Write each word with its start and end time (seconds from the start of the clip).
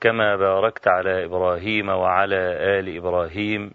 كما 0.00 0.36
باركت 0.36 0.88
على 0.88 1.24
إبراهيم 1.24 1.88
وعلى 1.88 2.36
آل 2.78 2.96
إبراهيم 2.96 3.72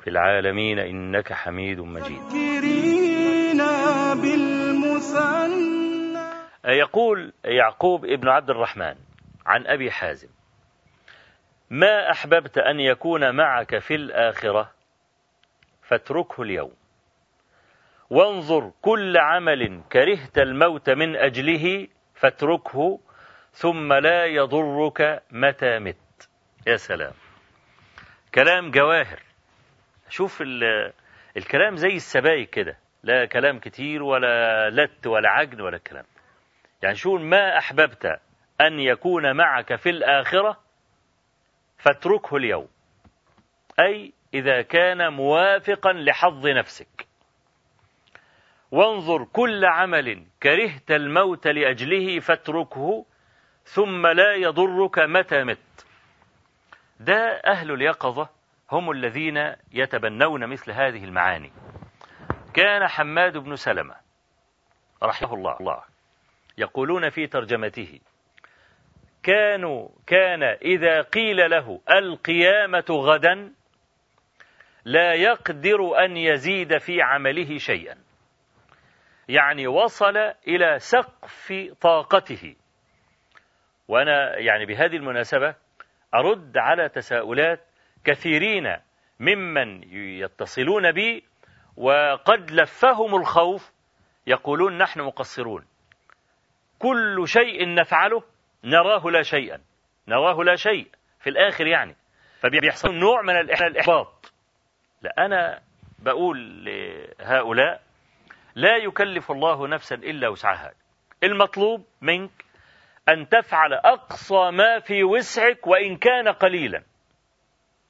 في 0.00 0.10
العالمين 0.10 0.78
إنك 0.78 1.32
حميد 1.32 1.80
مجيد. 1.80 2.22
يقول 6.64 7.32
يعقوب 7.44 8.04
ابن 8.04 8.28
عبد 8.28 8.50
الرحمن 8.50 8.94
عن 9.46 9.66
أبي 9.66 9.90
حازم 9.90 10.28
ما 11.70 12.10
أحببت 12.10 12.58
أن 12.58 12.80
يكون 12.80 13.36
معك 13.36 13.78
في 13.78 13.94
الآخرة؟ 13.94 14.70
فاتركه 15.82 16.42
اليوم. 16.42 16.72
وانظر 18.10 18.72
كل 18.82 19.16
عمل 19.16 19.80
كرهت 19.92 20.38
الموت 20.38 20.90
من 20.90 21.16
أجله 21.16 21.88
فاتركه 22.14 23.00
ثم 23.54 23.92
لا 23.92 24.26
يضرك 24.26 25.22
متى 25.30 25.78
مت. 25.78 26.28
يا 26.66 26.76
سلام. 26.76 27.12
كلام 28.34 28.70
جواهر. 28.70 29.20
شوف 30.08 30.42
الكلام 31.36 31.76
زي 31.76 31.96
السبايك 31.96 32.50
كده. 32.50 32.78
لا 33.02 33.24
كلام 33.24 33.58
كتير 33.58 34.02
ولا 34.02 34.70
لت 34.70 35.06
ولا 35.06 35.28
عجن 35.30 35.60
ولا 35.60 35.76
الكلام. 35.76 36.04
يعني 36.82 36.94
شو 36.94 37.18
ما 37.18 37.58
أحببت 37.58 38.20
أن 38.60 38.80
يكون 38.80 39.36
معك 39.36 39.74
في 39.74 39.90
الآخرة 39.90 40.60
فاتركه 41.78 42.36
اليوم. 42.36 42.68
أي 43.80 44.12
إذا 44.34 44.62
كان 44.62 45.12
موافقا 45.12 45.92
لحظ 45.92 46.46
نفسك. 46.46 47.06
وانظر 48.70 49.24
كل 49.24 49.64
عمل 49.64 50.26
كرهت 50.42 50.90
الموت 50.90 51.46
لأجله 51.46 52.20
فاتركه 52.20 53.06
ثم 53.64 54.06
لا 54.06 54.34
يضرك 54.34 54.98
متى 54.98 55.44
مت. 55.44 55.86
ده 57.00 57.42
أهل 57.46 57.72
اليقظة 57.72 58.28
هم 58.72 58.90
الذين 58.90 59.54
يتبنون 59.72 60.46
مثل 60.46 60.72
هذه 60.72 61.04
المعاني. 61.04 61.52
كان 62.54 62.88
حماد 62.88 63.38
بن 63.38 63.56
سلمة 63.56 63.94
رحمه 65.02 65.34
الله, 65.34 65.56
الله 65.60 65.82
يقولون 66.58 67.10
في 67.10 67.26
ترجمته 67.26 68.00
كانوا 69.22 69.88
كان 70.06 70.42
إذا 70.42 71.02
قيل 71.02 71.50
له 71.50 71.80
القيامة 71.90 72.84
غدا 72.90 73.52
لا 74.84 75.14
يقدر 75.14 76.04
أن 76.04 76.16
يزيد 76.16 76.78
في 76.78 77.02
عمله 77.02 77.58
شيئا. 77.58 77.96
يعني 79.28 79.66
وصل 79.66 80.16
إلى 80.48 80.78
سقف 80.78 81.52
طاقته. 81.80 82.56
وأنا 83.88 84.38
يعني 84.38 84.66
بهذه 84.66 84.96
المناسبة 84.96 85.54
أرد 86.14 86.58
على 86.58 86.88
تساؤلات 86.88 87.60
كثيرين 88.04 88.76
ممن 89.20 89.82
يتصلون 89.92 90.92
بي 90.92 91.24
وقد 91.76 92.50
لفهم 92.50 93.14
الخوف 93.14 93.72
يقولون 94.26 94.78
نحن 94.78 95.00
مقصرون. 95.00 95.66
كل 96.78 97.22
شيء 97.28 97.74
نفعله 97.74 98.22
نراه 98.64 99.10
لا 99.10 99.22
شيئا 99.22 99.60
نراه 100.08 100.42
لا 100.42 100.56
شيء 100.56 100.88
في 101.20 101.30
الآخر 101.30 101.66
يعني. 101.66 101.96
فبيحصل 102.40 102.94
نوع 102.94 103.22
من 103.22 103.36
الإحباط. 103.36 104.32
لا 105.02 105.14
أنا 105.18 105.60
بقول 105.98 106.64
لهؤلاء 106.64 107.82
لا 108.54 108.76
يكلف 108.76 109.30
الله 109.30 109.68
نفسا 109.68 109.94
إلا 109.94 110.28
وسعها. 110.28 110.72
المطلوب 111.22 111.86
منك 112.00 112.30
أن 113.08 113.28
تفعل 113.28 113.72
أقصى 113.72 114.50
ما 114.50 114.78
في 114.80 115.04
وسعك 115.04 115.66
وإن 115.66 115.96
كان 115.96 116.28
قليلا. 116.28 116.82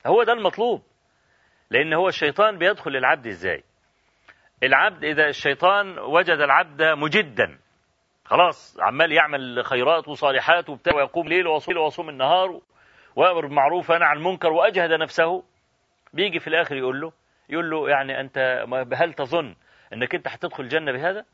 هو 0.07 0.23
ده 0.23 0.33
المطلوب. 0.33 0.83
لأن 1.71 1.93
هو 1.95 2.09
الشيطان 2.09 2.59
بيدخل 2.59 2.91
للعبد 2.91 3.27
إزاي؟ 3.27 3.65
العبد 4.63 5.05
إذا 5.05 5.29
الشيطان 5.29 5.99
وجد 5.99 6.39
العبد 6.41 6.83
مجدا. 6.83 7.59
خلاص 8.25 8.77
عمال 8.81 9.13
يعمل 9.13 9.65
خيرات 9.65 10.09
وصالحات 10.09 10.69
وبتاع 10.71 10.95
ويقوم 10.97 11.29
ليل 11.29 11.47
ويصوم 11.47 11.77
ويصوم 11.77 12.09
النهار 12.09 12.61
ويأمر 13.17 13.47
بالمعروف 13.47 13.91
عن 13.91 14.17
المنكر 14.17 14.53
وأجهد 14.53 14.93
نفسه. 14.93 15.45
بيجي 16.13 16.39
في 16.39 16.49
الآخر 16.49 16.77
يقول 16.77 17.01
له 17.01 17.13
يقول 17.49 17.71
له 17.71 17.89
يعني 17.89 18.21
أنت 18.21 18.65
هل 18.95 19.13
تظن 19.13 19.55
أنك 19.93 20.15
أنت 20.15 20.29
هتدخل 20.29 20.63
الجنة 20.63 20.93
بهذا؟ 20.93 21.25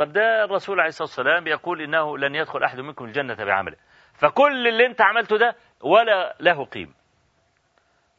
طب 0.00 0.12
ده 0.12 0.44
الرسول 0.44 0.80
عليه 0.80 0.88
الصلاة 0.88 1.08
والسلام 1.08 1.46
يقول 1.46 1.82
إنه 1.82 2.18
لن 2.18 2.34
يدخل 2.34 2.62
أحد 2.62 2.80
منكم 2.80 3.04
الجنة 3.04 3.34
بعمله. 3.34 3.76
فكل 4.14 4.68
اللي 4.68 4.86
أنت 4.86 5.00
عملته 5.00 5.38
ده 5.38 5.56
ولا 5.80 6.36
له 6.40 6.64
قيمة. 6.64 6.92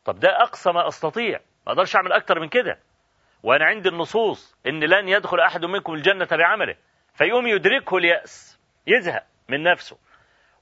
طب 0.05 0.19
ده 0.19 0.41
أقصى 0.41 0.71
ما 0.71 0.87
أستطيع. 0.87 1.39
ما 1.67 1.73
أقدرش 1.73 1.95
أعمل 1.95 2.11
أكتر 2.11 2.39
من 2.39 2.49
كده. 2.49 2.79
وأنا 3.43 3.65
عندي 3.65 3.89
النصوص 3.89 4.57
إن 4.67 4.83
لن 4.83 5.09
يدخل 5.09 5.39
أحد 5.39 5.65
منكم 5.65 5.93
الجنة 5.93 6.27
بعمله. 6.31 6.75
فيقوم 7.13 7.47
يدركه 7.47 7.97
اليأس. 7.97 8.59
يزهق 8.87 9.23
من 9.49 9.63
نفسه. 9.63 9.97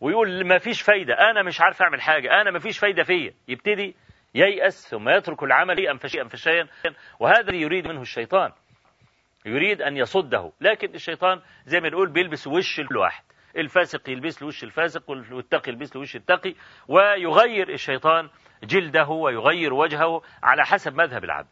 ويقول 0.02 0.46
ما 0.46 0.58
فيش 0.58 0.82
فايدة. 0.82 1.14
أنا 1.14 1.44
مش 1.44 1.62
عارف 1.62 1.82
أعمل 1.82 2.02
حاجة. 2.02 2.42
أنا 2.42 2.52
ما 2.52 2.60
فيش 2.60 2.80
فايدة 2.80 3.04
فيا. 3.04 3.34
يبتدي 3.48 3.96
ييأس 4.36 4.88
ثم 4.90 5.10
يترك 5.10 5.44
العمل 5.44 5.88
أنفشيا 5.88 6.22
أنفشيا 6.22 6.68
وهذا 7.20 7.56
يريد 7.56 7.88
منه 7.88 8.02
الشيطان. 8.02 8.52
يريد 9.50 9.82
أن 9.82 9.98
يصده. 9.98 10.52
لكن 10.62 10.94
الشيطان 10.96 11.42
زي 11.66 11.80
ما 11.80 11.90
نقول 11.90 12.12
بيلبس 12.12 12.48
وش 12.48 12.80
الواحد. 12.80 13.24
الفاسق 13.58 14.10
يلبس 14.10 14.42
له 14.42 14.48
وش 14.48 14.64
الفاسق 14.64 15.10
والتقي 15.10 15.72
يلبس 15.72 15.96
له 15.96 16.02
وش 16.02 16.16
التقي 16.16 16.54
ويغير 16.88 17.70
الشيطان 17.70 18.30
جلده 18.64 19.08
ويغير 19.08 19.74
وجهه 19.74 20.22
على 20.44 20.66
حسب 20.66 20.96
مذهب 20.96 21.24
العبد. 21.24 21.48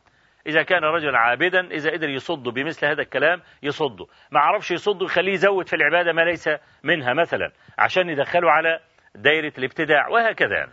إذا 0.48 0.64
كان 0.64 0.84
رجلا 0.84 1.18
عابدا 1.18 1.72
إذا 1.72 1.92
قدر 1.92 2.10
يصده 2.10 2.52
بمثل 2.52 2.86
هذا 2.86 3.02
الكلام 3.02 3.42
يصده. 3.64 4.06
ما 4.32 4.40
عرفش 4.40 4.72
يصده 4.72 5.06
يخليه 5.06 5.34
يزود 5.34 5.68
في 5.68 5.76
العبادة 5.76 6.14
ما 6.14 6.22
ليس 6.22 6.50
منها 6.84 7.14
مثلا 7.14 7.52
عشان 7.80 8.10
يدخله 8.10 8.52
على 8.52 8.80
دائرة 9.16 9.54
الابتداع 9.58 10.08
وهكذا. 10.08 10.70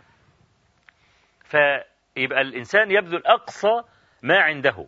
فيبقى 1.43 2.41
الإنسان 2.41 2.91
يبذل 2.91 3.25
أقصى 3.25 3.81
ما 4.23 4.39
عنده. 4.39 4.87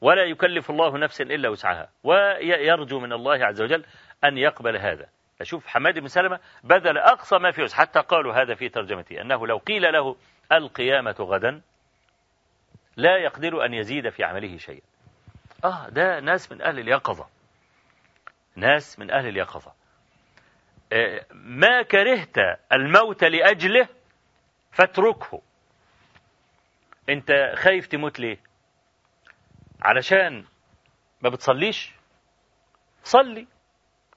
ولا 0.00 0.24
يكلف 0.24 0.70
الله 0.70 0.98
نفسا 0.98 1.24
إلا 1.24 1.48
وسعها. 1.48 1.90
ويرجو 2.02 3.00
من 3.00 3.12
الله 3.12 3.46
عز 3.46 3.62
وجل 3.62 3.84
أن 4.24 4.38
يقبل 4.38 4.76
هذا. 4.76 5.08
أشوف 5.40 5.66
حماد 5.66 5.98
بن 5.98 6.06
سلمة 6.06 6.40
بذل 6.64 6.98
أقصى 6.98 7.38
ما 7.38 7.50
في 7.50 7.74
حتى 7.74 8.00
قالوا 8.00 8.34
هذا 8.34 8.54
في 8.54 8.68
ترجمتي 8.68 9.20
أنه 9.20 9.46
لو 9.46 9.56
قيل 9.56 9.92
له 9.92 10.16
القيامة 10.52 11.16
غدا 11.20 11.60
لا 12.96 13.16
يقدر 13.16 13.64
أن 13.64 13.74
يزيد 13.74 14.08
في 14.08 14.24
عمله 14.24 14.56
شيئا. 14.56 14.82
آه 15.64 15.88
ده 15.88 16.20
ناس 16.20 16.52
من 16.52 16.62
أهل 16.62 16.78
اليقظة. 16.78 17.28
ناس 18.56 18.98
من 18.98 19.10
أهل 19.10 19.28
اليقظة. 19.28 19.72
آه 20.92 21.26
ما 21.32 21.82
كرهت 21.82 22.36
الموت 22.72 23.24
لأجله 23.24 23.88
فاتركه. 24.72 25.42
أنت 27.08 27.52
خايف 27.54 27.86
تموت 27.86 28.20
ليه؟ 28.20 28.47
علشان 29.82 30.44
ما 31.22 31.28
بتصليش. 31.28 31.94
صلي. 33.02 33.46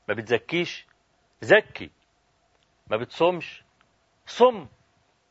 ما 0.08 0.14
بتزكيش. 0.14 0.88
زكي. 1.42 1.92
ما 2.88 2.98
بتصومش. 2.98 3.64
صم. 4.26 4.68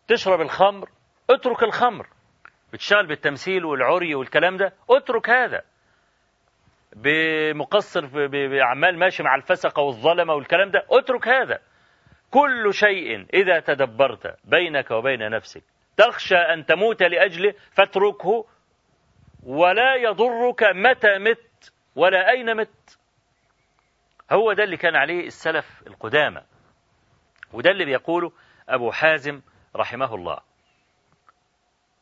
تشرب 0.09 0.41
الخمر. 0.41 0.91
اترك 1.31 1.63
الخمر. 1.63 2.09
بتشتغل 2.73 3.07
بالتمثيل 3.07 3.65
والعري 3.65 4.15
والكلام 4.15 4.57
ده. 4.57 4.73
اترك 4.91 5.31
هذا. 5.31 5.63
بمقصر 6.97 8.07
بأعمال 8.27 8.99
ماشي 8.99 9.23
مع 9.23 9.35
الفسقة 9.35 9.83
والظلمة 9.83 10.35
والكلام 10.35 10.71
ده. 10.71 10.87
اترك 10.91 11.29
هذا. 11.29 11.59
كل 12.31 12.75
شيء 12.75 13.27
إذا 13.35 13.61
تدبرت 13.61 14.37
بينك 14.45 14.91
وبين 14.91 15.31
نفسك. 15.31 15.63
تخشى 15.97 16.37
أن 16.37 16.67
تموت 16.67 17.03
لأجله 17.03 17.55
فاتركه 17.71 18.47
ولا 19.43 19.95
يضرك 19.95 20.63
متى 20.63 21.19
مت 21.19 21.73
ولا 21.97 22.31
أين 22.31 22.57
مت. 22.57 22.99
هو 24.33 24.53
ده 24.53 24.65
اللي 24.65 24.77
كان 24.77 24.97
عليه 24.97 25.27
السلف 25.27 25.83
القدامى. 25.87 26.43
وده 27.53 27.71
اللي 27.71 27.85
بيقوله 27.85 28.33
أبو 28.69 28.91
حازم 28.91 29.43
رحمه 29.77 30.15
الله. 30.15 30.41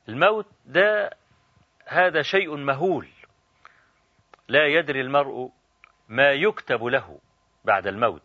الموت 0.09 0.47
ده 0.67 1.11
هذا 1.87 2.23
شيء 2.23 2.57
مهول. 2.57 3.09
لا 4.49 4.67
يدري 4.67 5.01
المرء 5.01 5.51
ما 6.09 6.33
يكتب 6.33 6.85
له 6.85 7.19
بعد 7.65 7.87
الموت. 7.87 8.23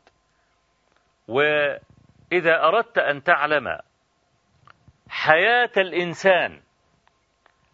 وإذا 1.27 2.63
أردت 2.63 2.97
أن 2.97 3.23
تعلم 3.23 3.79
حياة 5.09 5.71
الإنسان 5.77 6.61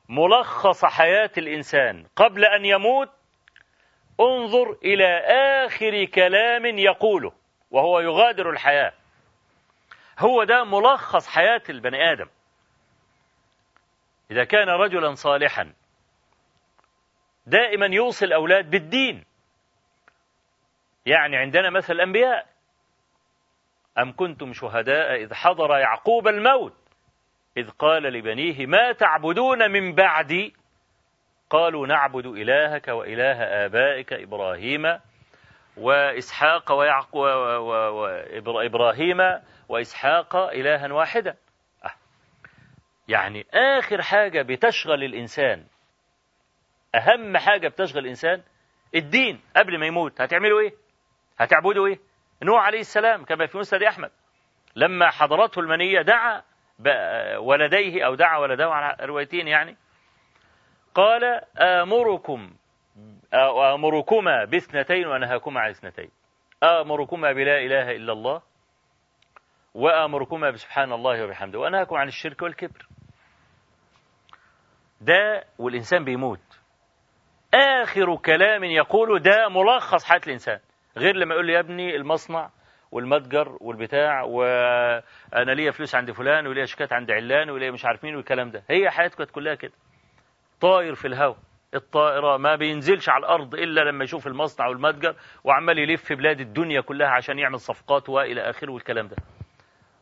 ملخص 0.10 0.86
حياة 0.86 1.32
الإنسان. 1.38 2.06
قبل 2.16 2.46
أن 2.46 2.66
يموت 2.66 3.10
انظر 4.20 4.78
إلى 4.84 5.18
آخر 5.66 6.06
كلام 6.06 6.66
يقوله 6.66 7.32
وهو 7.72 8.00
يغادر 8.00 8.50
الحياة. 8.50 8.94
هو 10.20 10.44
ده 10.44 10.64
ملخص 10.64 11.28
حياة 11.28 11.62
البني 11.70 12.12
آدم. 12.12 12.28
إذا 14.32 14.44
كان 14.44 14.70
رجلا 14.70 15.14
صالحا 15.14 15.74
دائما 17.46 17.86
يوصي 17.86 18.26
الأولاد 18.26 18.70
بالدين. 18.70 19.26
يعني 21.06 21.38
عندنا 21.38 21.70
مثل 21.70 21.94
الأنبياء. 21.94 22.48
أم 23.98 24.16
كنتم 24.16 24.54
شهداء 24.54 25.16
إذ 25.16 25.34
حضر 25.34 25.78
يعقوب 25.78 26.28
الموت؟ 26.28 26.79
إذ 27.58 27.70
قال 27.70 28.04
لبنيه 28.04 28.66
ما 28.66 28.92
تعبدون 28.92 29.72
من 29.72 29.96
بعدي 29.96 30.54
قالوا 31.50 31.88
نعبد 31.88 32.26
إلهك 32.26 32.88
وإله 32.88 33.44
آبائك 33.66 34.14
إبراهيم 34.14 35.00
وإسحاق 35.78 36.72
ويعقوب 36.72 37.24
وإبراهيم 38.48 39.18
وإسحاق 39.70 40.36
إلها 40.36 40.94
واحدا 40.94 41.36
أه. 41.86 41.92
يعني 43.08 43.46
آخر 43.54 44.02
حاجة 44.02 44.42
بتشغل 44.42 45.04
الإنسان 45.04 45.66
أهم 46.96 47.38
حاجة 47.38 47.68
بتشغل 47.68 48.00
الإنسان 48.04 48.42
الدين 48.96 49.42
قبل 49.56 49.80
ما 49.80 49.86
يموت 49.86 50.22
هتعملوا 50.22 50.60
إيه؟ 50.60 50.74
هتعبدوا 51.40 51.88
إيه؟ 51.88 52.00
نوح 52.44 52.64
عليه 52.64 52.80
السلام 52.80 53.26
كما 53.26 53.46
في 53.46 53.58
مسند 53.58 53.84
أحمد 53.84 54.12
لما 54.76 55.10
حضرته 55.10 55.60
المنية 55.60 56.02
دعا 56.02 56.44
ولديه 57.38 58.06
أو 58.06 58.16
دعا 58.16 58.38
ولديه 58.38 58.66
على 58.66 59.06
روايتين 59.06 59.48
يعني. 59.48 59.78
قال 60.96 61.42
آمركم 61.58 62.56
آمركما 63.74 64.46
باثنتين 64.46 65.08
وأنهاكما 65.08 65.60
عن 65.60 65.70
اثنتين. 65.70 66.10
آمركما 66.64 67.32
بلا 67.32 67.58
إله 67.58 67.92
إلا 67.92 68.14
الله 68.14 68.42
وآمركما 69.74 70.50
بسبحان 70.50 70.94
الله 70.94 71.24
وبحمده. 71.24 71.60
وأنهاكم 71.60 71.96
عن 71.96 72.08
الشرك 72.08 72.42
والكبر. 72.42 72.88
ده 75.02 75.44
والإنسان 75.60 76.04
بيموت. 76.04 76.62
آخر 77.54 78.16
كلام 78.16 78.64
يقوله 78.64 79.20
ده 79.20 79.50
ملخص 79.50 80.06
حياة 80.06 80.22
الإنسان. 80.28 80.60
غير 80.98 81.16
لما 81.16 81.34
يقول 81.34 81.46
لي 81.48 81.54
يا 81.54 81.60
ابني 81.60 81.96
المصنع 81.96 82.50
والمتجر 82.92 83.58
والبتاع 83.62 84.24
وأنا 84.24 85.52
ليا 85.52 85.72
فلوس 85.72 85.96
عند 85.96 86.12
فلان 86.12 86.48
وليا 86.48 86.66
شيكات 86.66 86.94
عند 86.94 87.12
علان 87.12 87.50
وليا 87.50 87.72
مش 87.72 87.86
عارف 87.86 88.04
مين 88.04 88.16
والكلام 88.16 88.50
ده. 88.52 88.64
هي 88.70 88.90
حياتك 88.90 89.18
كانت 89.18 89.32
كلها 89.32 89.56
كده. 89.56 89.74
طاير 90.62 90.96
في 90.96 91.08
الهواء 91.08 91.38
الطائرة 91.76 92.38
ما 92.38 92.56
بينزلش 92.56 93.10
على 93.10 93.20
الأرض 93.20 93.56
إلا 93.56 93.82
لما 93.82 94.04
يشوف 94.04 94.28
المصنع 94.28 94.68
والمتجر 94.68 95.16
وعمال 95.44 95.80
يلف 95.80 96.04
في 96.04 96.16
بلاد 96.16 96.40
الدنيا 96.40 96.82
كلها 96.82 97.08
عشان 97.08 97.40
يعمل 97.40 97.60
صفقات 97.60 98.10
وإلى 98.10 98.42
آخره 98.42 98.72
والكلام 98.72 99.08
ده. 99.08 99.16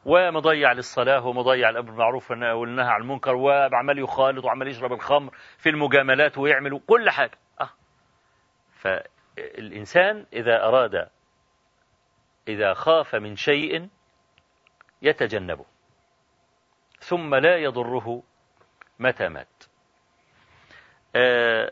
ومضيع 0.06 0.72
للصلاة 0.72 1.26
ومضيع 1.28 1.70
الأمر 1.70 1.90
بالمعروف 1.92 2.32
والنهي 2.32 2.88
عن 2.88 3.02
المنكر 3.02 3.36
وعمال 3.36 4.00
يخالط 4.00 4.46
وعمال 4.46 4.68
يشرب 4.68 4.94
الخمر 4.94 5.32
في 5.58 5.70
المجاملات 5.70 6.38
ويعمل 6.38 6.80
كل 6.88 7.10
حاجة. 7.10 7.38
أه. 7.62 7.70
فالإنسان 8.72 10.26
إذا 10.34 10.64
أراد 10.64 11.08
إذا 12.48 12.74
خاف 12.74 13.16
من 13.16 13.36
شيء 13.36 13.90
يتجنبه 15.02 15.66
ثم 17.00 17.36
لا 17.36 17.58
يضره 17.58 18.24
متى 19.00 19.28
مات. 19.28 19.64
آه 21.16 21.72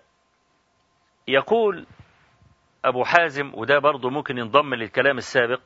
يقول 1.28 1.88
أبو 2.86 3.04
حازم 3.04 3.52
وده 3.56 3.80
برضه 3.80 4.10
ممكن 4.10 4.38
ينضم 4.38 4.74
للكلام 4.74 5.18
السابق 5.18 5.62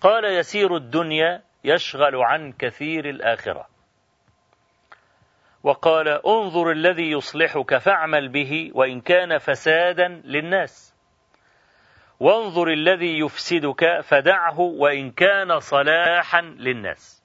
قال 0.00 0.24
يسير 0.24 0.76
الدنيا 0.76 1.42
يشغل 1.64 2.16
عن 2.16 2.52
كثير 2.52 3.08
الآخرة. 3.08 3.68
وقال 5.62 6.08
انظر 6.08 6.70
الذي 6.70 7.10
يصلحك 7.10 7.78
فاعمل 7.78 8.28
به 8.28 8.70
وإن 8.74 9.00
كان 9.00 9.38
فسادا 9.38 10.08
للناس. 10.08 10.89
وانظر 12.20 12.68
الذي 12.68 13.18
يفسدك 13.18 14.00
فدعه 14.00 14.60
وإن 14.60 15.10
كان 15.10 15.60
صلاحا 15.60 16.40
للناس. 16.40 17.24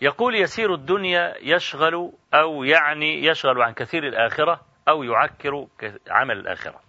يقول 0.00 0.34
يسير 0.34 0.74
الدنيا 0.74 1.34
يشغل 1.40 2.12
أو 2.34 2.64
يعني 2.64 3.24
يشغل 3.24 3.62
عن 3.62 3.72
كثير 3.72 4.08
الآخرة 4.08 4.60
أو 4.88 5.02
يعكر 5.02 5.66
عمل 6.10 6.38
الآخرة. 6.38 6.80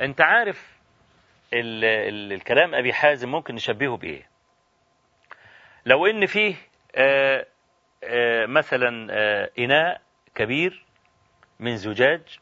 أنت 0.00 0.20
عارف 0.20 0.76
ال 1.54 1.84
ال 1.84 2.32
الكلام 2.32 2.74
أبي 2.74 2.92
حازم 2.92 3.28
ممكن 3.28 3.54
نشبهه 3.54 3.96
بإيه؟ 3.96 4.28
لو 5.86 6.06
إن 6.06 6.26
فيه 6.26 6.54
آآ 6.94 7.46
آآ 8.04 8.46
مثلا 8.46 9.06
آآ 9.10 9.50
إناء 9.58 10.00
كبير 10.34 10.84
من 11.60 11.76
زجاج 11.76 12.38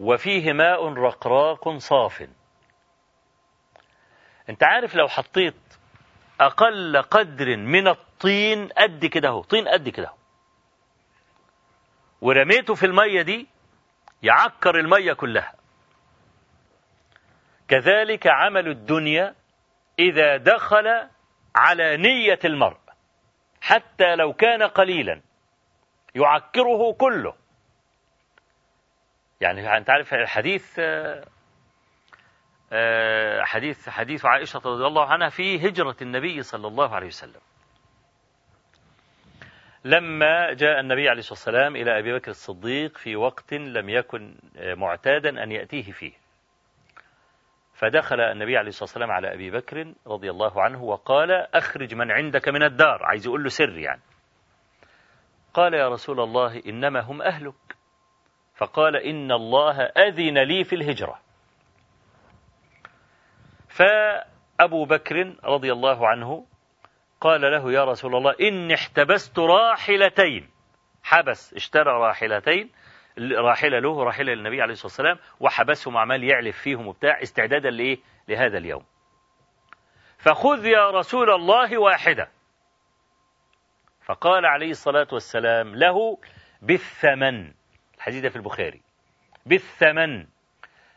وفيه 0.00 0.52
ماء 0.52 0.92
رقراق 0.92 1.76
صاف. 1.76 2.28
انت 4.48 4.64
عارف 4.64 4.94
لو 4.94 5.08
حطيت 5.08 5.54
أقل 6.40 7.02
قدر 7.02 7.56
من 7.56 7.88
الطين 7.88 8.68
قد 8.68 9.06
كده 9.06 9.28
اهو 9.28 9.42
طين 9.42 9.68
قد 9.68 9.88
كده 9.88 10.08
اهو. 10.08 10.16
ورميته 12.20 12.74
في 12.74 12.86
المية 12.86 13.22
دي 13.22 13.46
يعكر 14.22 14.80
المية 14.80 15.12
كلها. 15.12 15.54
كذلك 17.68 18.26
عمل 18.26 18.68
الدنيا 18.68 19.34
إذا 19.98 20.36
دخل 20.36 21.08
على 21.56 21.96
نية 21.96 22.38
المرء 22.44 22.78
حتى 23.60 24.16
لو 24.16 24.32
كان 24.32 24.62
قليلا 24.62 25.20
يعكره 26.14 26.92
كله. 26.92 27.34
يعني 29.40 29.76
أنت 29.76 29.90
عارف 29.90 30.14
الحديث 30.14 30.80
حديث 33.40 33.88
حديث 33.88 34.26
عائشة 34.26 34.60
رضي 34.64 34.86
الله 34.86 35.06
عنها 35.06 35.28
في 35.28 35.68
هجرة 35.68 35.96
النبي 36.02 36.42
صلى 36.42 36.66
الله 36.66 36.94
عليه 36.94 37.06
وسلم. 37.06 37.40
لما 39.84 40.52
جاء 40.52 40.80
النبي 40.80 41.08
عليه 41.08 41.18
الصلاة 41.18 41.38
والسلام 41.38 41.76
إلى 41.76 41.98
أبي 41.98 42.14
بكر 42.14 42.30
الصديق 42.30 42.96
في 42.98 43.16
وقت 43.16 43.52
لم 43.54 43.88
يكن 43.88 44.36
معتادا 44.56 45.42
أن 45.42 45.52
يأتيه 45.52 45.92
فيه. 45.92 46.12
فدخل 47.74 48.20
النبي 48.20 48.56
عليه 48.56 48.68
الصلاة 48.68 48.84
والسلام 48.84 49.10
على 49.10 49.34
أبي 49.34 49.50
بكر 49.50 49.94
رضي 50.06 50.30
الله 50.30 50.62
عنه 50.62 50.82
وقال 50.82 51.30
أخرج 51.54 51.94
من 51.94 52.10
عندك 52.10 52.48
من 52.48 52.62
الدار. 52.62 53.02
عايز 53.02 53.26
يقول 53.26 53.42
له 53.42 53.48
سر 53.48 53.78
يعني. 53.78 54.02
قال 55.54 55.74
يا 55.74 55.88
رسول 55.88 56.20
الله 56.20 56.62
إنما 56.66 57.00
هم 57.00 57.22
أهلك. 57.22 57.75
فقال 58.56 58.96
إن 58.96 59.32
الله 59.32 59.82
أذن 59.82 60.38
لي 60.38 60.64
في 60.64 60.74
الهجرة. 60.74 61.20
فأبو 63.68 64.84
بكر 64.84 65.36
رضي 65.44 65.72
الله 65.72 66.08
عنه 66.08 66.46
قال 67.20 67.40
له 67.40 67.72
يا 67.72 67.84
رسول 67.84 68.16
الله 68.16 68.34
إني 68.40 68.74
احتبست 68.74 69.38
راحلتين. 69.38 70.50
حبس 71.02 71.54
اشترى 71.54 71.92
راحلتين 71.92 72.70
راحلة 73.18 73.78
له 73.78 74.04
راحلة 74.04 74.34
للنبي 74.34 74.62
عليه 74.62 74.72
الصلاة 74.72 74.86
والسلام 74.86 75.18
وحبسهم 75.40 75.96
عمال 75.96 76.24
يعلف 76.24 76.58
فيهم 76.58 76.86
وبتاع 76.86 77.22
استعدادا 77.22 77.70
لإيه؟ 77.70 77.98
لهذا 78.28 78.58
اليوم. 78.58 78.84
فخذ 80.18 80.66
يا 80.66 80.90
رسول 80.90 81.30
الله 81.30 81.78
واحدة. 81.78 82.28
فقال 84.04 84.46
عليه 84.46 84.70
الصلاة 84.70 85.06
والسلام 85.12 85.76
له 85.76 86.18
بالثمن. 86.62 87.52
الحديث 88.06 88.32
في 88.32 88.36
البخاري. 88.36 88.82
بالثمن. 89.46 90.26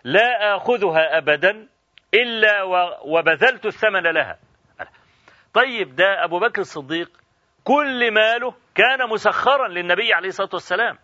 لا 0.03 0.55
آخذها 0.55 1.17
أبدا 1.17 1.67
إلا 2.13 2.63
وبذلت 3.03 3.65
الثمن 3.65 4.03
لها. 4.03 4.39
طيب 5.53 5.95
ده 5.95 6.23
أبو 6.23 6.39
بكر 6.39 6.61
الصديق 6.61 7.11
كل 7.63 8.13
ماله 8.13 8.55
كان 8.75 9.09
مسخرا 9.09 9.67
للنبي 9.67 10.13
عليه 10.13 10.27
الصلاة 10.27 10.49
والسلام. 10.53 10.97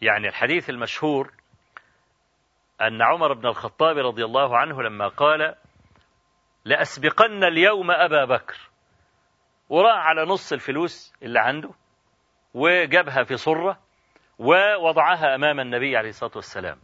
يعني 0.00 0.28
الحديث 0.28 0.70
المشهور 0.70 1.32
أن 2.80 3.02
عمر 3.02 3.32
بن 3.32 3.46
الخطاب 3.46 3.98
رضي 3.98 4.24
الله 4.24 4.58
عنه 4.58 4.82
لما 4.82 5.08
قال 5.08 5.54
لأسبقن 6.64 7.44
اليوم 7.44 7.90
أبا 7.90 8.24
بكر. 8.24 8.56
وراح 9.68 10.06
على 10.06 10.22
نص 10.24 10.52
الفلوس 10.52 11.14
اللي 11.22 11.40
عنده. 11.40 11.79
وجابها 12.54 13.24
في 13.24 13.36
صرة 13.36 13.78
ووضعها 14.38 15.34
أمام 15.34 15.60
النبي 15.60 15.96
عليه 15.96 16.08
الصلاة 16.08 16.32
والسلام. 16.36 16.78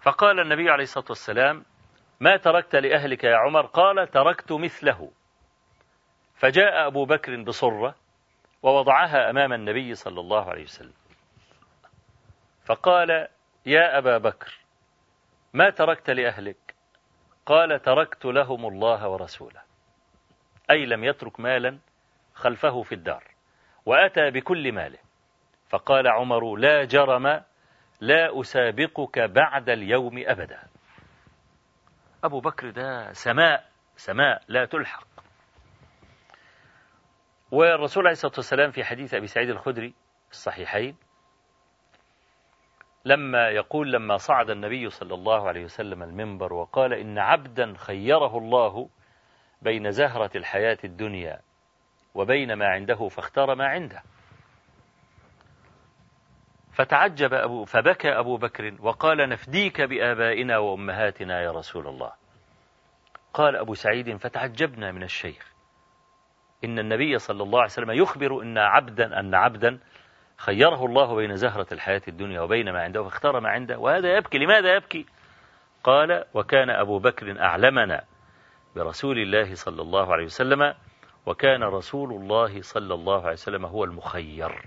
فقال 0.00 0.40
النبي 0.40 0.70
عليه 0.70 0.82
الصلاة 0.84 1.06
والسلام 1.08 1.64
ما 2.20 2.36
تركت 2.36 2.76
لأهلك 2.76 3.24
يا 3.24 3.36
عمر؟ 3.36 3.66
قال 3.66 4.10
تركت 4.10 4.52
مثله. 4.52 5.10
فجاء 6.34 6.86
أبو 6.86 7.04
بكر 7.04 7.42
بصرة 7.42 7.94
ووضعها 8.62 9.30
أمام 9.30 9.52
النبي 9.52 9.94
صلى 9.94 10.20
الله 10.20 10.50
عليه 10.50 10.62
وسلم. 10.62 10.94
فقال 12.64 13.28
يا 13.66 13.98
أبا 13.98 14.18
بكر 14.18 14.58
ما 15.52 15.70
تركت 15.70 16.10
لأهلك؟ 16.10 16.74
قال 17.46 17.82
تركت 17.82 18.24
لهم 18.24 18.66
الله 18.66 19.08
ورسوله. 19.08 19.62
أي 20.70 20.86
لم 20.86 21.04
يترك 21.04 21.40
مالا 21.40 21.78
خلفه 22.34 22.82
في 22.82 22.94
الدار. 22.94 23.31
وأتى 23.86 24.30
بكل 24.30 24.72
ماله. 24.72 24.98
فقال 25.68 26.08
عمر 26.08 26.56
لا 26.56 26.84
جرم 26.84 27.26
لا 28.00 28.40
أسابقك 28.40 29.18
بعد 29.18 29.68
اليوم 29.70 30.22
أبدا. 30.26 30.62
أبو 32.24 32.40
بكر 32.40 32.70
ده 32.70 33.12
سماء 33.12 33.68
سماء 33.96 34.42
لا 34.48 34.64
تلحق. 34.64 35.06
والرسول 37.50 38.02
عليه 38.02 38.12
الصلاة 38.12 38.32
والسلام 38.36 38.70
في 38.70 38.84
حديث 38.84 39.14
أبي 39.14 39.26
سعيد 39.26 39.50
الخدري 39.50 39.94
الصحيحين 40.30 40.96
لما 43.04 43.48
يقول 43.48 43.92
لما 43.92 44.16
صعد 44.16 44.50
النبي 44.50 44.90
صلى 44.90 45.14
الله 45.14 45.48
عليه 45.48 45.64
وسلم 45.64 46.02
المنبر 46.02 46.52
وقال 46.52 46.92
إن 46.92 47.18
عبدا 47.18 47.74
خيره 47.76 48.38
الله 48.38 48.88
بين 49.62 49.90
زهرة 49.90 50.30
الحياة 50.36 50.78
الدنيا 50.84 51.40
وبين 52.14 52.52
ما 52.52 52.66
عنده 52.66 53.08
فاختار 53.08 53.54
ما 53.54 53.66
عنده. 53.66 54.02
فتعجب 56.72 57.34
أبو 57.34 57.64
فبكى 57.64 58.08
أبو 58.08 58.36
بكر 58.36 58.74
وقال 58.80 59.28
نفديك 59.28 59.80
بآبائنا 59.80 60.58
وأمهاتنا 60.58 61.42
يا 61.42 61.50
رسول 61.50 61.88
الله. 61.88 62.12
قال 63.34 63.56
أبو 63.56 63.74
سعيد 63.74 64.16
فتعجبنا 64.16 64.92
من 64.92 65.02
الشيخ. 65.02 65.52
إن 66.64 66.78
النبي 66.78 67.18
صلى 67.18 67.42
الله 67.42 67.58
عليه 67.58 67.70
وسلم 67.70 67.90
يخبر 67.90 68.42
أن 68.42 68.58
عبدا 68.58 69.20
أن 69.20 69.34
عبدا 69.34 69.78
خيره 70.36 70.86
الله 70.86 71.14
بين 71.16 71.36
زهرة 71.36 71.66
الحياة 71.72 72.02
الدنيا 72.08 72.40
وبين 72.40 72.72
ما 72.72 72.82
عنده 72.82 73.02
فاختار 73.02 73.40
ما 73.40 73.48
عنده 73.48 73.78
وهذا 73.78 74.16
يبكي. 74.16 74.38
لماذا 74.38 74.74
يبكي؟ 74.74 75.06
قال 75.84 76.24
وكان 76.34 76.70
أبو 76.70 76.98
بكر 76.98 77.40
أعلمنا 77.40 78.04
برسول 78.76 79.18
الله 79.18 79.54
صلى 79.54 79.82
الله 79.82 80.12
عليه 80.12 80.24
وسلم 80.24 80.74
وكان 81.26 81.62
رسول 81.62 82.12
الله 82.12 82.62
صلى 82.62 82.94
الله 82.94 83.22
عليه 83.22 83.32
وسلم 83.32 83.66
هو 83.66 83.84
المخير. 83.84 84.66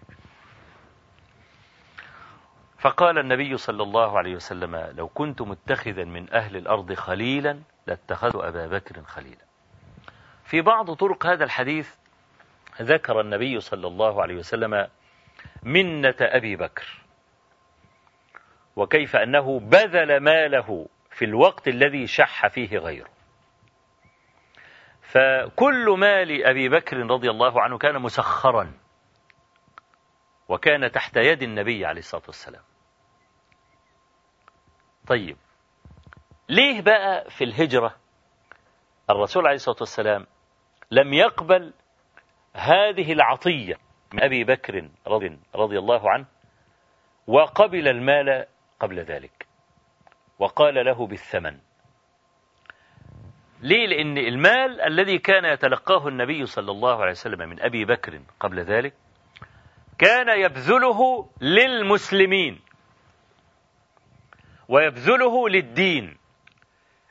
فقال 2.77 3.17
النبي 3.17 3.57
صلى 3.57 3.83
الله 3.83 4.17
عليه 4.17 4.35
وسلم 4.35 4.75
لو 4.75 5.07
كنت 5.07 5.41
متخذا 5.41 6.03
من 6.03 6.33
أهل 6.33 6.57
الأرض 6.57 6.93
خليلا 6.93 7.59
لاتخذت 7.87 8.35
أبا 8.35 8.67
بكر 8.67 9.03
خليلا. 9.03 9.45
في 10.43 10.61
بعض 10.61 10.93
طرق 10.93 11.25
هذا 11.25 11.43
الحديث 11.43 11.95
ذكر 12.81 13.21
النبي 13.21 13.59
صلى 13.59 13.87
الله 13.87 14.21
عليه 14.21 14.35
وسلم 14.35 14.87
منة 15.63 16.15
أبي 16.21 16.55
بكر. 16.55 17.01
وكيف 18.75 19.15
أنه 19.15 19.59
بذل 19.59 20.19
ماله 20.19 20.87
في 21.11 21.25
الوقت 21.25 21.67
الذي 21.67 22.07
شح 22.07 22.47
فيه 22.47 22.77
غيره. 22.77 23.14
فكل 25.11 25.95
مال 25.99 26.45
أبي 26.45 26.69
بكر 26.69 26.97
رضي 26.97 27.29
الله 27.29 27.61
عنه 27.61 27.77
كان 27.77 28.01
مسخرا 28.01 28.73
وكان 30.49 30.91
تحت 30.91 31.17
يد 31.17 31.41
النبي 31.43 31.85
عليه 31.85 31.99
الصلاة 31.99 32.23
والسلام. 32.27 32.63
طيب 35.07 35.37
ليه 36.49 36.81
بقى 36.81 37.29
في 37.29 37.43
الهجرة 37.43 37.95
الرسول 39.09 39.45
عليه 39.45 39.55
الصلاة 39.55 39.77
والسلام 39.79 40.25
لم 40.91 41.13
يقبل 41.13 41.73
هذه 42.53 43.13
العطية 43.13 43.75
من 44.13 44.23
أبي 44.23 44.43
بكر 44.43 44.89
رضي, 45.07 45.39
رضي 45.55 45.79
الله 45.79 46.09
عنه 46.11 46.25
وقبل 47.27 47.87
المال 47.87 48.45
قبل 48.79 48.99
ذلك؟ 48.99 49.47
وقال 50.39 50.85
له 50.85 51.07
بالثمن. 51.07 51.59
ليه؟ 53.65 53.87
لأن 53.87 54.17
المال 54.17 54.81
الذي 54.81 55.17
كان 55.17 55.45
يتلقاه 55.45 56.07
النبي 56.07 56.45
صلى 56.45 56.71
الله 56.71 57.01
عليه 57.01 57.11
وسلم 57.11 57.49
من 57.49 57.61
أبي 57.61 57.85
بكر 57.85 58.19
قبل 58.39 58.59
ذلك 58.59 58.93
كان 59.97 60.39
يبذله 60.39 61.29
للمسلمين 61.41 62.61
ويبذله 64.69 65.49
للدين. 65.49 66.17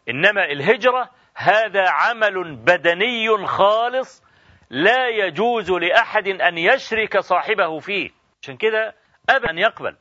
إنما 0.08 0.44
الهجرة 0.44 1.10
هذا 1.36 1.84
عمل 1.88 2.56
بدني 2.56 3.46
خالص 3.46 4.24
لا 4.70 5.08
يجوز 5.08 5.70
لأحد 5.70 6.28
أن 6.28 6.58
يشرك 6.58 7.18
صاحبه 7.18 7.78
فيه. 7.78 8.10
عشان 8.42 8.56
كده 8.56 8.94
أبدا 9.30 9.50
أن 9.50 9.58
يقبل 9.58 9.96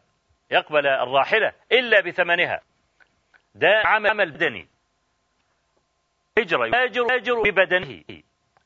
يقبل 0.51 0.87
الراحلة 0.87 1.53
إلا 1.71 2.01
بثمنها. 2.01 2.61
ده 3.55 3.81
عمل 3.85 4.31
بدني. 4.31 4.72
هجرة 6.37 6.65
يهاجر 6.65 7.41
ببدنه 7.41 8.03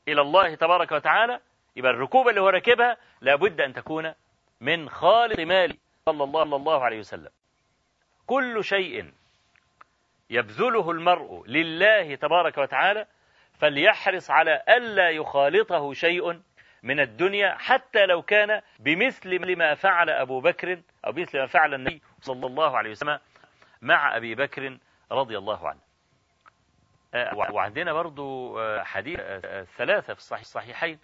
إلى 0.08 0.20
الله 0.20 0.54
تبارك 0.54 0.92
وتعالى. 0.92 1.40
يبقى 1.76 1.92
الركوب 1.92 2.28
اللي 2.28 2.40
هو 2.40 2.48
راكبها 2.48 2.96
لابد 3.20 3.60
أن 3.60 3.72
تكون 3.72 4.14
من 4.60 4.88
خالق 4.88 5.40
مال 5.40 5.76
صلى 6.06 6.24
الله, 6.24 6.42
الله 6.42 6.84
عليه 6.84 6.98
وسلم. 6.98 7.30
كل 8.26 8.64
شيء 8.64 9.12
يبذله 10.30 10.90
المرء 10.90 11.44
لله 11.46 12.14
تبارك 12.14 12.58
وتعالى 12.58 13.06
فليحرص 13.58 14.30
على 14.30 14.62
ألا 14.68 15.10
يخالطه 15.10 15.92
شيء 15.92 16.40
من 16.82 17.00
الدنيا 17.00 17.54
حتى 17.58 18.06
لو 18.06 18.22
كان 18.22 18.62
بمثل 18.78 19.56
ما 19.56 19.74
فعل 19.74 20.10
أبو 20.10 20.40
بكر 20.40 20.80
أو 21.06 21.12
مثل 21.12 21.38
ما 21.38 21.46
فعل 21.46 21.74
النبي 21.74 22.02
صلى 22.20 22.46
الله 22.46 22.76
عليه 22.76 22.90
وسلم 22.90 23.18
مع 23.82 24.16
أبي 24.16 24.34
بكر 24.34 24.78
رضي 25.12 25.38
الله 25.38 25.68
عنه. 25.68 25.87
وعندنا 27.52 27.92
برضو 27.92 28.58
آه، 28.60 28.82
حديث 28.82 29.20
آه، 29.20 29.62
في 30.00 30.22
الصحيحين. 30.40 30.98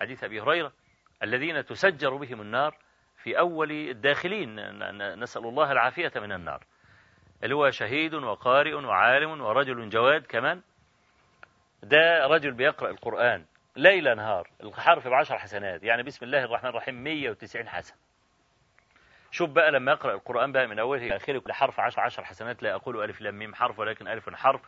حديث 0.00 0.24
أبي 0.24 0.40
هريرة 0.40 0.72
الذين 1.22 1.64
تسجر 1.64 2.16
بهم 2.16 2.40
النار 2.40 2.76
في 3.16 3.38
أول 3.38 3.70
الداخلين 3.72 4.56
نسأل 5.20 5.42
الله 5.44 5.72
العافية 5.72 6.12
من 6.16 6.32
النار. 6.32 6.64
اللي 7.42 7.54
هو 7.54 7.70
شهيد 7.70 8.14
وقارئ 8.14 8.74
وعالم 8.74 9.40
ورجل 9.40 9.88
جواد 9.88 10.26
كمان. 10.26 10.62
ده 11.82 12.26
رجل 12.26 12.52
بيقرأ 12.52 12.90
القرآن 12.90 13.44
ليل 13.76 14.16
نهار 14.16 14.50
الحرف 14.62 15.08
بعشر 15.08 15.38
حسنات. 15.38 15.82
يعني 15.82 16.02
بسم 16.02 16.24
الله 16.26 16.44
الرحمن 16.44 16.70
الرحيم 16.70 16.94
190 17.04 17.68
حسن. 17.68 17.94
شوف 19.30 19.50
بقى 19.50 19.70
لما 19.70 19.92
يقرأ 19.92 20.14
القرآن 20.14 20.52
بقى 20.52 20.66
من 20.66 20.78
أوله 20.78 21.06
إلى 21.06 21.16
آخره 21.16 21.38
كل 21.38 21.52
حرف 21.52 21.80
عشر 21.80 22.00
عشر 22.00 22.24
حسنات 22.24 22.62
لا 22.62 22.74
أقول 22.74 23.02
ألف 23.04 23.20
لام 23.20 23.38
ميم 23.38 23.54
حرف 23.54 23.78
ولكن 23.78 24.08
ألف 24.08 24.34
حرف. 24.34 24.60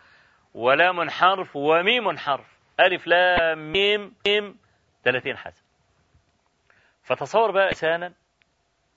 ولام 0.55 1.11
حرف 1.11 1.57
وميم 1.57 2.19
حرف. 2.19 2.47
ألف 2.81 3.07
لام 3.07 3.73
ميم 3.73 4.15
ميم 4.27 4.57
30 5.05 5.37
حسن 5.37 5.63
فتصور 7.03 7.51
بقى 7.51 7.69
إنسانا 7.69 8.13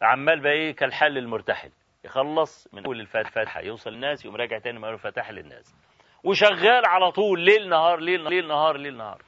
عمال 0.01 0.39
بقى 0.39 0.51
إيه 0.51 0.75
كالحل 0.75 1.17
المرتحل. 1.17 1.71
يخلص 2.05 2.67
من 2.73 2.85
أول 2.85 2.99
الفاتحة 2.99 3.61
يوصل 3.61 3.93
الناس 3.93 4.25
يقوم 4.25 4.37
راجع 4.37 4.59
تاني 4.59 4.77
من 4.79 4.85
أول 4.85 4.93
الفاتحة 4.93 5.31
للناس. 5.31 5.75
وشغال 6.23 6.85
على 6.85 7.11
طول 7.11 7.39
ليل 7.39 7.69
نهار 7.69 7.99
ليل 7.99 8.23
ليل 8.29 8.47
نهار 8.47 8.77
ليل 8.77 8.97
نهار. 8.97 9.21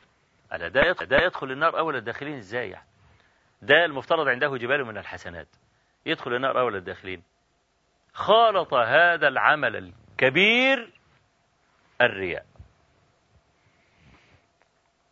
ألا 0.53 0.67
ده 0.67 0.81
يدخل, 0.81 1.05
ده 1.05 1.17
يدخل 1.17 1.51
النار 1.51 1.79
أول 1.79 1.95
الداخلين 1.95 2.37
إزاي 2.37 2.69
يعني؟ 2.69 2.87
ده 3.61 3.85
المفترض 3.85 4.27
عنده 4.27 4.57
جبال 4.57 4.85
من 4.85 4.97
الحسنات. 4.97 5.47
يدخل 6.05 6.33
النار 6.35 6.59
أول 6.59 6.75
الداخلين. 6.75 7.23
خالط 8.13 8.73
هذا 8.73 9.27
العمل 9.27 9.75
الكبير 9.75 10.93
الرياء. 12.01 12.45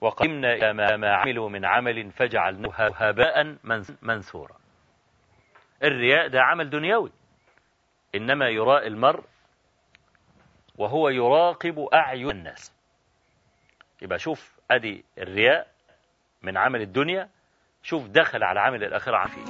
وقدمنا 0.01 0.53
إلى 0.53 0.97
ما 0.97 1.15
عملوا 1.15 1.49
من 1.49 1.65
عمل 1.65 2.11
فجعلناه 2.11 2.91
هباء 2.95 3.57
منثورا. 4.01 4.55
الرياء 5.83 6.27
ده 6.27 6.41
عمل 6.41 6.69
دنيوي. 6.69 7.11
إنما 8.15 8.49
يراء 8.49 8.87
المرء 8.87 9.23
وهو 10.77 11.09
يراقب 11.09 11.79
أعين 11.93 12.29
الناس. 12.29 12.73
يبقى 14.01 14.19
شوف 14.19 14.59
أدي 14.71 15.05
الرياء 15.17 15.67
من 16.41 16.57
عمل 16.57 16.81
الدنيا. 16.81 17.29
شوف 17.83 18.07
دخل 18.07 18.43
على 18.43 18.59
عمل 18.59 18.83
الآخرة 18.83 19.17
عفيف 19.17 19.49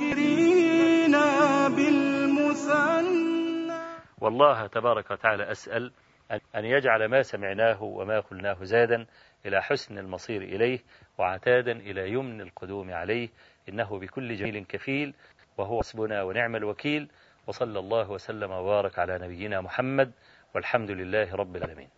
والله 4.21 4.67
تبارك 4.67 5.11
وتعالى 5.11 5.51
أسأل 5.51 5.91
أن 6.55 6.65
يجعل 6.65 7.05
ما 7.05 7.21
سمعناه 7.21 7.83
وما 7.83 8.19
قلناه 8.19 8.63
زادا 8.63 9.05
إلى 9.45 9.61
حسن 9.61 9.97
المصير 9.97 10.41
إليه 10.41 10.79
وعتادا 11.17 11.71
إلى 11.71 12.09
يمن 12.09 12.41
القدوم 12.41 12.91
عليه. 12.91 13.29
إنه 13.69 13.99
بكل 13.99 14.35
جميل 14.35 14.65
كفيل 14.65 15.13
وهو 15.57 15.79
حسبنا 15.79 16.23
ونعم 16.23 16.55
الوكيل. 16.55 17.09
وصلى 17.47 17.79
الله 17.79 18.11
وسلم 18.11 18.51
وبارك 18.51 18.99
على 18.99 19.19
نبينا 19.19 19.61
محمد 19.61 20.11
والحمد 20.55 20.91
لله 20.91 21.35
رب 21.35 21.55
العالمين. 21.55 21.89